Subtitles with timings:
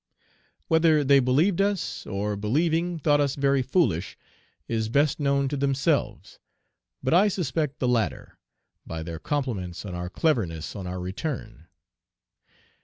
[0.67, 4.17] Whether they believed us, or, believing, thought us very foolish,
[4.67, 6.39] is best known to themselves;
[7.03, 8.39] but I suspect the latter,
[8.83, 10.99] by their compliments on our cleverness on Page 344 our
[11.39, 11.67] return.